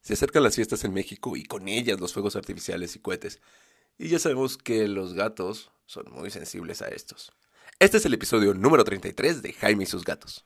[0.00, 3.40] Se acercan las fiestas en México y con ellas los fuegos artificiales y cohetes.
[3.98, 7.32] Y ya sabemos que los gatos son muy sensibles a estos.
[7.78, 10.44] Este es el episodio número 33 de Jaime y sus gatos.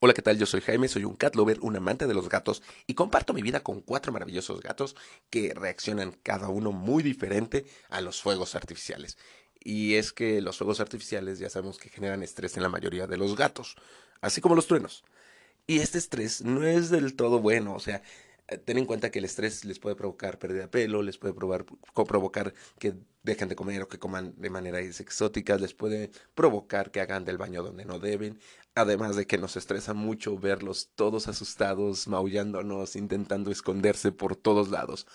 [0.00, 0.38] Hola, ¿qué tal?
[0.38, 3.40] Yo soy Jaime, soy un cat lover, un amante de los gatos y comparto mi
[3.40, 4.96] vida con cuatro maravillosos gatos
[5.30, 9.16] que reaccionan cada uno muy diferente a los fuegos artificiales.
[9.64, 13.16] Y es que los fuegos artificiales ya sabemos que generan estrés en la mayoría de
[13.16, 13.76] los gatos,
[14.20, 15.04] así como los truenos.
[15.66, 18.02] Y este estrés no es del todo bueno, o sea,
[18.48, 21.32] eh, ten en cuenta que el estrés les puede provocar pérdida de pelo, les puede
[21.32, 27.00] provocar que dejen de comer o que coman de manera exótica, les puede provocar que
[27.00, 28.38] hagan del baño donde no deben,
[28.74, 35.06] además de que nos estresa mucho verlos todos asustados, maullándonos, intentando esconderse por todos lados.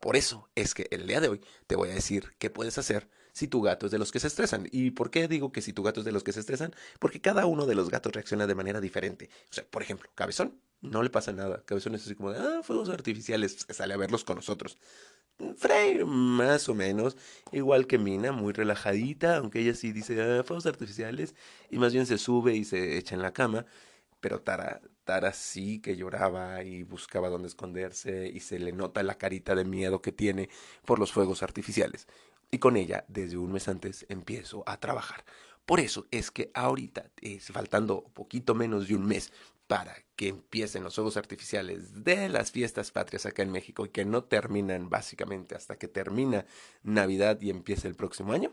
[0.00, 3.08] Por eso es que el día de hoy te voy a decir qué puedes hacer
[3.32, 4.68] si tu gato es de los que se estresan.
[4.70, 6.74] ¿Y por qué digo que si tu gato es de los que se estresan?
[6.98, 9.30] Porque cada uno de los gatos reacciona de manera diferente.
[9.50, 11.62] O sea, por ejemplo, Cabezón no le pasa nada.
[11.64, 14.78] Cabezón es así como de, ah, fuegos artificiales, sale a verlos con nosotros.
[15.56, 17.16] Frey, más o menos,
[17.52, 21.34] igual que Mina, muy relajadita, aunque ella sí dice, ah, fuegos artificiales,
[21.70, 23.66] y más bien se sube y se echa en la cama.
[24.20, 29.16] Pero Tara, Tara sí que lloraba y buscaba dónde esconderse y se le nota la
[29.16, 30.48] carita de miedo que tiene
[30.84, 32.06] por los fuegos artificiales.
[32.52, 35.24] Y con ella, desde un mes antes, empiezo a trabajar.
[35.64, 39.32] Por eso es que ahorita, es faltando poquito menos de un mes
[39.66, 44.04] para que empiecen los fuegos artificiales de las fiestas patrias acá en México y que
[44.04, 46.44] no terminan básicamente hasta que termina
[46.82, 48.50] Navidad y empiece el próximo año,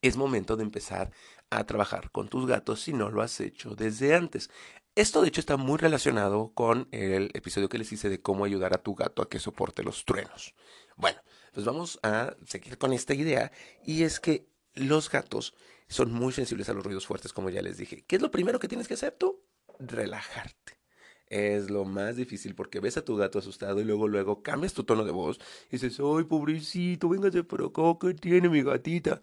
[0.00, 1.12] es momento de empezar
[1.50, 4.48] a trabajar con tus gatos si no lo has hecho desde antes.
[4.94, 8.72] Esto de hecho está muy relacionado con el episodio que les hice de cómo ayudar
[8.72, 10.54] a tu gato a que soporte los truenos.
[10.96, 11.20] Bueno,
[11.52, 13.52] pues vamos a seguir con esta idea
[13.84, 15.54] y es que los gatos
[15.88, 18.04] son muy sensibles a los ruidos fuertes, como ya les dije.
[18.06, 19.42] ¿Qué es lo primero que tienes que hacer tú?
[19.78, 20.78] relajarte.
[21.26, 24.84] Es lo más difícil porque ves a tu gato asustado y luego, luego cambias tu
[24.84, 25.38] tono de voz
[25.68, 29.20] y dices, ¡ay, pobrecito, véngase por acá, ¿qué tiene mi gatita?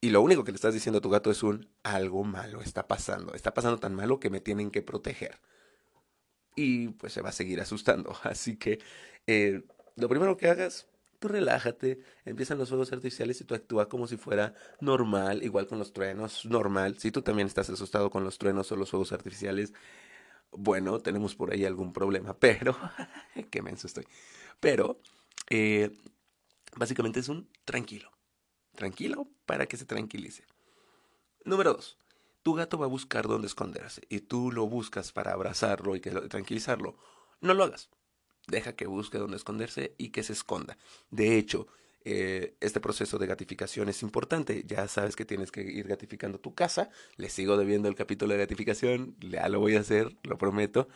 [0.00, 2.86] Y lo único que le estás diciendo a tu gato es un, algo malo está
[2.86, 5.40] pasando, está pasando tan malo que me tienen que proteger.
[6.54, 8.16] Y pues se va a seguir asustando.
[8.22, 8.78] Así que
[9.26, 9.62] eh,
[9.96, 10.86] lo primero que hagas,
[11.18, 15.78] tú relájate, empiezan los fuegos artificiales y tú actúa como si fuera normal, igual con
[15.78, 16.98] los truenos, normal.
[16.98, 19.72] Si tú también estás asustado con los truenos o los fuegos artificiales,
[20.52, 22.76] bueno, tenemos por ahí algún problema, pero,
[23.50, 24.06] qué menso estoy.
[24.60, 25.00] Pero,
[25.50, 25.96] eh,
[26.76, 28.10] básicamente es un tranquilo,
[28.74, 30.44] tranquilo para que se tranquilice.
[31.44, 31.98] Número dos,
[32.42, 36.96] tu gato va a buscar dónde esconderse y tú lo buscas para abrazarlo y tranquilizarlo.
[37.40, 37.88] No lo hagas
[38.48, 40.76] deja que busque dónde esconderse y que se esconda.
[41.10, 41.68] De hecho,
[42.04, 44.64] eh, este proceso de gatificación es importante.
[44.66, 46.90] Ya sabes que tienes que ir gatificando tu casa.
[47.16, 50.88] Le sigo debiendo el capítulo de gatificación, ya lo voy a hacer, lo prometo.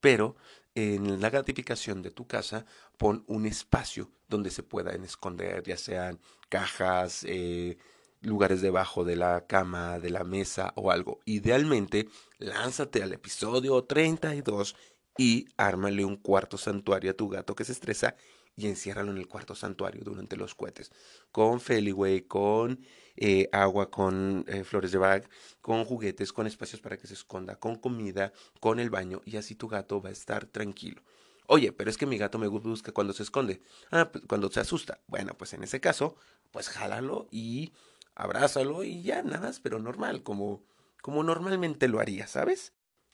[0.00, 0.36] Pero
[0.74, 2.66] en la gatificación de tu casa,
[2.96, 7.76] pon un espacio donde se puedan esconder, ya sean cajas, eh,
[8.20, 11.20] lugares debajo de la cama, de la mesa o algo.
[11.24, 14.76] Idealmente, lánzate al episodio 32
[15.20, 18.16] y ármale un cuarto santuario a tu gato que se estresa
[18.56, 20.90] y enciérralo en el cuarto santuario durante los cohetes.
[21.30, 22.80] Con Feliway, con
[23.16, 25.28] eh, agua, con eh, flores de bag,
[25.60, 29.54] con juguetes, con espacios para que se esconda, con comida, con el baño y así
[29.54, 31.02] tu gato va a estar tranquilo.
[31.46, 33.60] Oye, pero es que mi gato me busca cuando se esconde.
[33.90, 35.02] Ah, pues, cuando se asusta.
[35.06, 36.16] Bueno, pues en ese caso,
[36.50, 37.74] pues jálalo y
[38.14, 40.62] abrázalo y ya nada más, pero normal, como,
[41.02, 42.72] como normalmente lo haría, ¿sabes?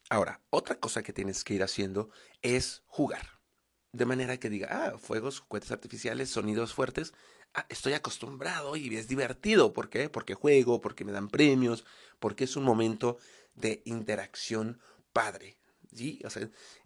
[0.08, 2.10] Ahora, otra cosa que tienes que ir haciendo
[2.42, 3.40] es jugar.
[3.92, 7.12] De manera que diga, ah, fuegos, cohetes artificiales, sonidos fuertes.
[7.54, 9.72] Ah, estoy acostumbrado y es divertido.
[9.72, 10.08] ¿Por qué?
[10.08, 11.84] Porque juego, porque me dan premios,
[12.20, 13.18] porque es un momento
[13.54, 14.80] de interacción
[15.12, 15.55] padre.
[15.96, 16.20] ¿Sí?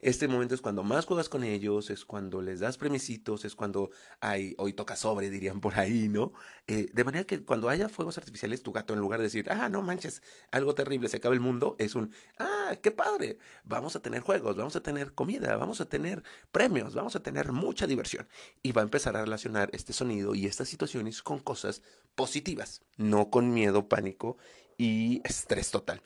[0.00, 3.91] Este momento es cuando más juegas con ellos, es cuando les das premisitos, es cuando
[4.21, 6.32] hay, hoy toca sobre, dirían por ahí, ¿no?
[6.66, 9.68] Eh, de manera que cuando haya fuegos artificiales, tu gato, en lugar de decir, ah,
[9.68, 14.01] no manches, algo terrible, se acaba el mundo, es un, ah, qué padre, vamos a
[14.01, 16.22] tener juegos, vamos a tener comida, vamos a tener
[16.53, 18.28] premios, vamos a tener mucha diversión.
[18.62, 21.83] Y va a empezar a relacionar este sonido y estas situaciones con cosas
[22.15, 24.36] positivas, no con miedo, pánico
[24.77, 26.03] y estrés total.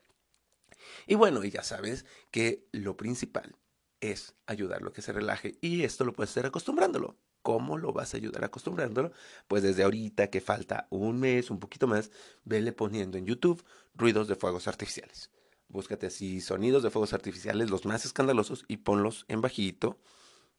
[1.07, 3.57] Y bueno, y ya sabes que lo principal
[4.01, 7.19] es ayudarlo a que se relaje y esto lo puedes hacer acostumbrándolo.
[7.43, 9.13] ¿Cómo lo vas a ayudar acostumbrándolo?
[9.49, 12.11] Pues desde ahorita que falta un mes, un poquito más,
[12.45, 13.63] vele poniendo en YouTube
[13.95, 15.31] ruidos de fuegos artificiales.
[15.69, 19.99] Búscate así sonidos de fuegos artificiales, los más escandalosos, y ponlos en bajito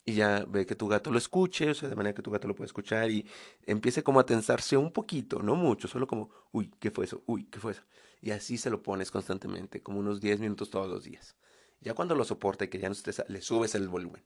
[0.05, 2.47] y ya ve que tu gato lo escuche, o sea, de manera que tu gato
[2.47, 3.25] lo puede escuchar y
[3.65, 7.23] empiece como a tensarse un poquito, no mucho, solo como, uy, ¿qué fue eso?
[7.25, 7.81] Uy, ¿qué fue eso?
[8.21, 11.35] Y así se lo pones constantemente, como unos 10 minutos todos los días.
[11.81, 14.23] Ya cuando lo soporta y que ya no estresa, le subes el volumen.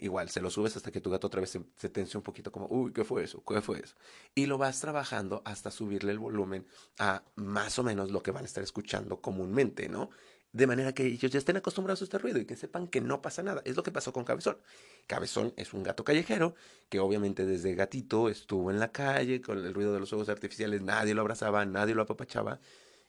[0.00, 2.52] Igual, se lo subes hasta que tu gato otra vez se, se tense un poquito
[2.52, 3.42] como, uy, ¿qué fue eso?
[3.44, 3.96] ¿Qué fue eso?
[4.34, 6.66] Y lo vas trabajando hasta subirle el volumen
[6.98, 10.10] a más o menos lo que van a estar escuchando comúnmente, ¿no?
[10.52, 13.20] De manera que ellos ya estén acostumbrados a este ruido y que sepan que no
[13.20, 13.62] pasa nada.
[13.64, 14.58] Es lo que pasó con Cabezón.
[15.06, 16.54] Cabezón es un gato callejero
[16.88, 20.82] que obviamente desde gatito estuvo en la calle con el ruido de los fuegos artificiales,
[20.82, 22.60] nadie lo abrazaba, nadie lo apapachaba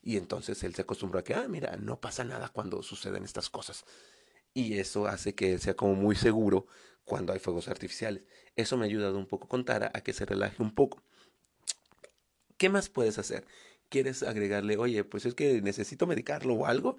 [0.02, 3.50] y entonces él se acostumbró a que, ah, mira, no pasa nada cuando suceden estas
[3.50, 3.86] cosas.
[4.54, 6.68] Y eso hace que él sea como muy seguro
[7.04, 8.24] cuando hay fuegos artificiales.
[8.56, 11.02] Eso me ha ayudado un poco con Tara a que se relaje un poco.
[12.58, 13.46] ¿Qué más puedes hacer?
[13.90, 16.98] ¿Quieres agregarle, oye, pues es que necesito medicarlo o algo?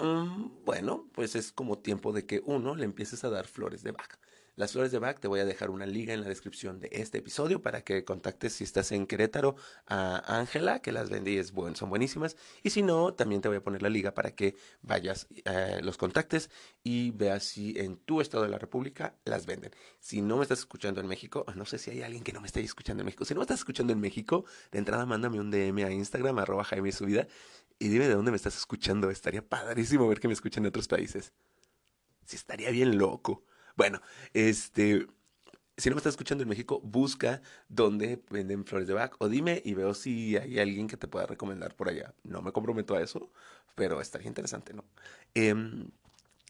[0.00, 3.92] Mm, bueno, pues es como tiempo de que uno le empieces a dar flores de
[3.92, 4.18] vaca.
[4.60, 7.16] Las flores de Bach, te voy a dejar una liga en la descripción de este
[7.16, 11.76] episodio para que contactes si estás en Querétaro a Ángela, que las vendí, es buen,
[11.76, 12.36] son buenísimas.
[12.62, 15.96] Y si no, también te voy a poner la liga para que vayas, eh, los
[15.96, 16.50] contactes
[16.84, 19.70] y veas si en tu estado de la República las venden.
[19.98, 22.46] Si no me estás escuchando en México, no sé si hay alguien que no me
[22.46, 23.24] esté escuchando en México.
[23.24, 26.64] Si no me estás escuchando en México, de entrada mándame un DM a Instagram, arroba
[26.64, 27.26] Jaime Subida,
[27.78, 29.10] y dime de dónde me estás escuchando.
[29.10, 31.32] Estaría padrísimo ver que me escuchen en otros países.
[32.26, 33.42] Sí, estaría bien loco.
[33.80, 34.02] Bueno,
[34.34, 35.06] este,
[35.78, 37.40] si no me estás escuchando en México, busca
[37.70, 41.24] dónde venden flores de Bach o dime y veo si hay alguien que te pueda
[41.24, 42.12] recomendar por allá.
[42.22, 43.32] No me comprometo a eso,
[43.76, 44.84] pero estaría interesante, ¿no?
[45.34, 45.86] Eh, el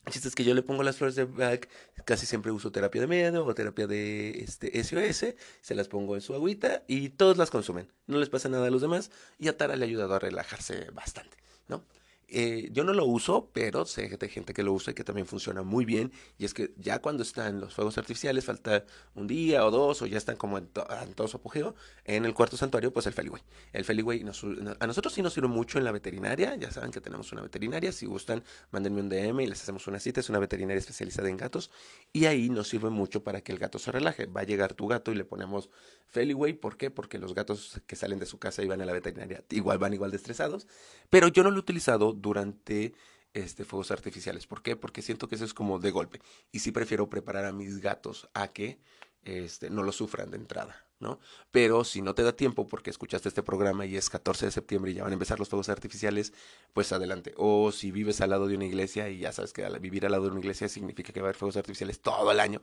[0.06, 1.68] es que yo le pongo las flores de Bach,
[2.04, 6.22] casi siempre uso terapia de miedo o terapia de este, SOS, se las pongo en
[6.22, 7.92] su agüita y todos las consumen.
[8.08, 10.90] No les pasa nada a los demás y a Tara le ha ayudado a relajarse
[10.90, 11.36] bastante,
[11.68, 11.84] ¿no?
[12.32, 15.26] Eh, yo no lo uso, pero sé de gente que lo usa y que también
[15.26, 16.12] funciona muy bien.
[16.38, 18.84] Y es que ya cuando están los fuegos artificiales, falta
[19.14, 21.74] un día o dos, o ya están como en, todo su apogeo,
[22.04, 23.42] en el cuarto santuario, pues el Feliway.
[23.72, 26.54] El Feliway a nosotros sí nos sirve mucho en la veterinaria.
[26.56, 27.92] Ya saben que tenemos una veterinaria.
[27.92, 30.20] Si gustan, mándenme un DM y les hacemos una cita.
[30.20, 31.70] Es una veterinaria especializada en gatos.
[32.12, 34.26] Y ahí nos sirve mucho para que el gato se relaje.
[34.26, 35.68] Va a llegar tu gato y le ponemos
[36.08, 36.52] Feliway.
[36.54, 36.90] ¿Por qué?
[36.90, 39.94] Porque los gatos que salen de su casa y van a la veterinaria igual van
[39.94, 40.66] igual de estresados.
[41.08, 42.94] Pero yo no lo he utilizado durante
[43.32, 44.46] este, fuegos artificiales.
[44.46, 44.76] ¿Por qué?
[44.76, 46.20] Porque siento que eso es como de golpe.
[46.52, 48.80] Y sí prefiero preparar a mis gatos a que
[49.22, 51.20] este, no lo sufran de entrada, ¿no?
[51.50, 54.90] Pero si no te da tiempo porque escuchaste este programa y es 14 de septiembre
[54.90, 56.32] y ya van a empezar los fuegos artificiales,
[56.72, 57.34] pues adelante.
[57.36, 60.24] O si vives al lado de una iglesia y ya sabes que vivir al lado
[60.24, 62.62] de una iglesia significa que va a haber fuegos artificiales todo el año,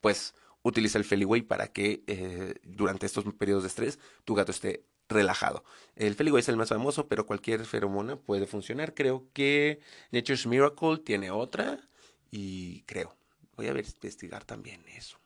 [0.00, 4.84] pues utiliza el Feliway para que eh, durante estos periodos de estrés tu gato esté
[5.08, 5.64] relajado.
[5.94, 8.94] El Feliway es el más famoso, pero cualquier feromona puede funcionar.
[8.94, 9.80] Creo que
[10.10, 11.88] Nature's Miracle tiene otra
[12.30, 13.16] y creo.
[13.56, 15.18] Voy a investigar también eso.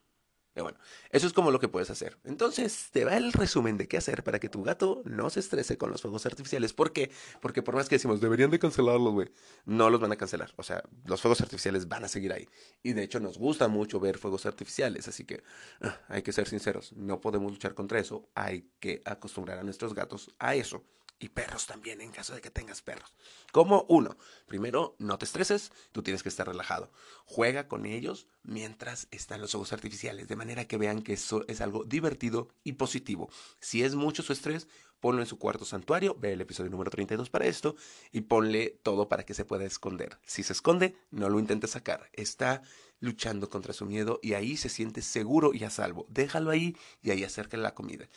[0.60, 0.78] Pero bueno,
[1.08, 2.18] eso es como lo que puedes hacer.
[2.22, 5.78] Entonces, te va el resumen de qué hacer para que tu gato no se estrese
[5.78, 6.74] con los fuegos artificiales.
[6.74, 7.10] ¿Por qué?
[7.40, 9.32] Porque por más que decimos, deberían de cancelarlos, güey,
[9.64, 10.52] no los van a cancelar.
[10.56, 12.46] O sea, los fuegos artificiales van a seguir ahí.
[12.82, 15.42] Y de hecho nos gusta mucho ver fuegos artificiales, así que
[15.80, 19.94] ah, hay que ser sinceros, no podemos luchar contra eso, hay que acostumbrar a nuestros
[19.94, 20.84] gatos a eso
[21.20, 23.14] y perros también en caso de que tengas perros.
[23.52, 26.90] Como uno, primero, no te estreses, tú tienes que estar relajado.
[27.26, 31.60] Juega con ellos mientras están los ojos artificiales, de manera que vean que eso es
[31.60, 33.30] algo divertido y positivo.
[33.60, 34.66] Si es mucho su estrés,
[34.98, 37.76] ponlo en su cuarto santuario, ve el episodio número 32 para esto
[38.12, 40.18] y ponle todo para que se pueda esconder.
[40.24, 42.08] Si se esconde, no lo intentes sacar.
[42.14, 42.62] Está
[42.98, 46.06] luchando contra su miedo y ahí se siente seguro y a salvo.
[46.08, 48.08] Déjalo ahí y ahí acércale la comida.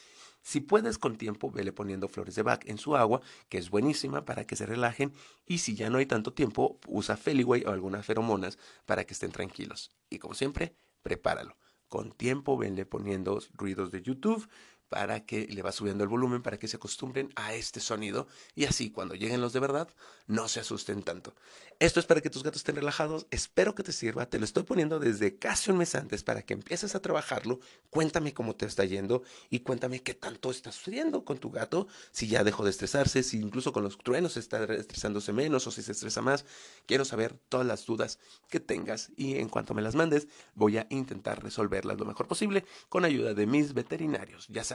[0.44, 4.26] Si puedes con tiempo, vele poniendo flores de Bach en su agua, que es buenísima
[4.26, 5.14] para que se relajen.
[5.48, 9.32] Y si ya no hay tanto tiempo, usa Feliway o algunas feromonas para que estén
[9.32, 9.90] tranquilos.
[10.10, 11.56] Y como siempre, prepáralo.
[11.88, 14.48] Con tiempo, venle poniendo ruidos de YouTube,
[14.90, 18.66] para que le va subiendo el volumen para que se acostumbren a este sonido y
[18.66, 19.88] así cuando lleguen los de verdad
[20.28, 21.34] no se asusten tanto.
[21.80, 24.64] Esto es para que tus gatos estén relajados, espero que te sirva, te lo estoy
[24.64, 27.60] poniendo desde casi un mes antes para que empieces a trabajarlo,
[27.90, 32.28] cuéntame cómo te está yendo y cuéntame qué tanto está sucediendo con tu gato, si
[32.28, 35.92] ya dejó de estresarse, si incluso con los truenos está estresándose menos o si se
[35.92, 36.46] estresa más,
[36.86, 40.88] quiero saber todas las dudas que tengas y en cuanto me las mandes voy a
[40.90, 44.73] intentar resolverlas lo mejor posible con ayuda de mis veterinarios, ya sabes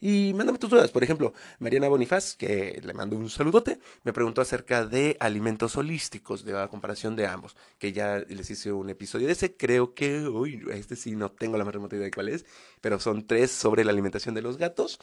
[0.00, 0.90] y mándame tus dudas.
[0.90, 6.44] Por ejemplo, Mariana Bonifaz, que le mando un saludote, me preguntó acerca de alimentos holísticos,
[6.44, 9.56] de la comparación de ambos, que ya les hice un episodio de ese.
[9.56, 12.44] Creo que, uy, este sí no tengo la más remota idea de cuál es,
[12.80, 14.98] pero son tres sobre la alimentación de los gatos.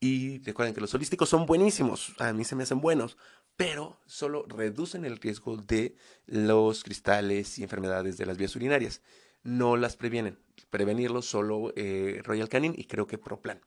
[0.00, 3.16] Y recuerden que los holísticos son buenísimos, a mí se me hacen buenos,
[3.56, 5.94] pero solo reducen el riesgo de
[6.26, 9.00] los cristales y enfermedades de las vías urinarias
[9.42, 10.38] no las previenen.
[10.70, 13.60] Prevenirlos solo eh, Royal Canin y creo que ProPlan.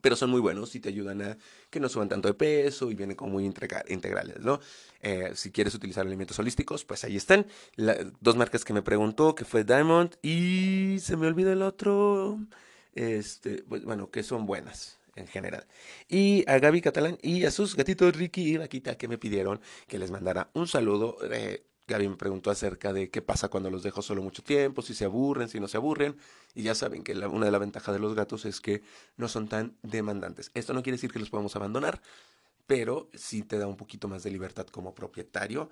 [0.00, 1.38] Pero son muy buenos y te ayudan a
[1.70, 4.60] que no suban tanto de peso y vienen como muy integrales, ¿no?
[5.00, 7.46] Eh, si quieres utilizar alimentos holísticos, pues ahí están.
[8.20, 12.38] dos marcas que me preguntó, que fue Diamond y se me olvida el otro.
[12.94, 15.66] Este, pues, bueno, que son buenas en general.
[16.08, 19.98] Y a Gaby Catalán y a sus gatitos Ricky y Vaquita que me pidieron que
[19.98, 21.16] les mandara un saludo.
[21.30, 24.94] Eh, Gaby me preguntó acerca de qué pasa cuando los dejo solo mucho tiempo, si
[24.94, 26.16] se aburren, si no se aburren.
[26.54, 28.82] Y ya saben que una de las ventajas de los gatos es que
[29.16, 30.50] no son tan demandantes.
[30.54, 32.02] Esto no quiere decir que los podemos abandonar,
[32.66, 35.70] pero sí te da un poquito más de libertad como propietario.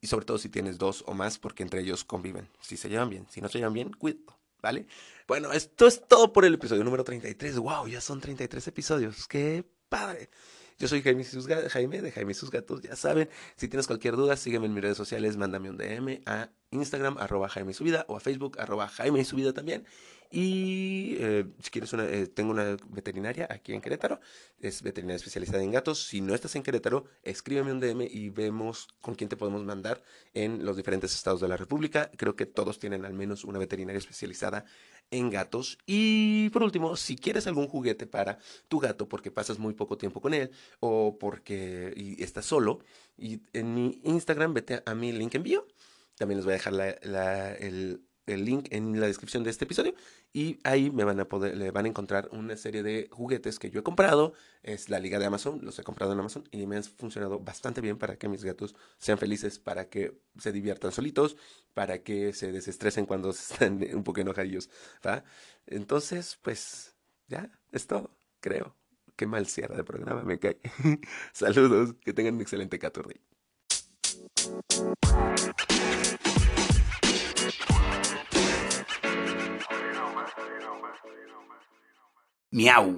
[0.00, 2.48] Y sobre todo si tienes dos o más, porque entre ellos conviven.
[2.60, 4.36] Si se llevan bien, si no se llevan bien, cuidado.
[4.62, 4.86] ¿Vale?
[5.26, 7.58] Bueno, esto es todo por el episodio número 33.
[7.58, 7.88] ¡Wow!
[7.88, 9.26] Ya son 33 episodios.
[9.28, 10.30] ¡Qué padre!
[10.78, 13.30] Yo soy Jaime, Jaime de Jaime sus gatos, ya saben.
[13.56, 17.48] Si tienes cualquier duda, sígueme en mis redes sociales, mándame un DM a Instagram, arroba
[17.48, 19.84] Jaime Subida, o a Facebook, arroba Jaime Subida también.
[20.30, 24.20] Y eh, si quieres una, eh, tengo una veterinaria aquí en Querétaro,
[24.58, 26.04] es veterinaria especializada en gatos.
[26.04, 30.02] Si no estás en Querétaro, escríbeme un DM y vemos con quién te podemos mandar
[30.34, 32.10] en los diferentes estados de la República.
[32.16, 34.64] Creo que todos tienen al menos una veterinaria especializada
[35.10, 35.78] en gatos.
[35.86, 40.20] Y por último, si quieres algún juguete para tu gato porque pasas muy poco tiempo
[40.20, 42.80] con él o porque y estás solo,
[43.16, 45.66] y en mi Instagram vete a mi link envío.
[46.16, 49.94] También les voy a dejar la, el, el link en la descripción de este episodio
[50.32, 53.70] y ahí me van a poder, le van a encontrar una serie de juguetes que
[53.70, 54.34] yo he comprado.
[54.62, 57.80] Es la liga de Amazon, los he comprado en Amazon y me han funcionado bastante
[57.80, 61.36] bien para que mis gatos sean felices, para que se diviertan solitos,
[61.72, 64.68] para que se desestresen cuando están un poco enojadillos,
[65.06, 65.24] ¿va?
[65.66, 66.96] Entonces, pues
[67.28, 68.76] ya, es todo, creo.
[69.16, 70.58] Qué mal cierre de programa, me cae.
[71.32, 73.18] Saludos, que tengan un excelente 14.
[82.56, 82.96] Miau.